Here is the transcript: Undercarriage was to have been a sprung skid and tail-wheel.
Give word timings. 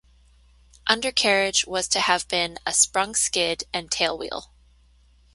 Undercarriage 0.87 1.65
was 1.67 1.87
to 1.89 1.99
have 1.99 2.27
been 2.27 2.57
a 2.65 2.73
sprung 2.73 3.13
skid 3.13 3.65
and 3.71 3.91
tail-wheel. 3.91 4.49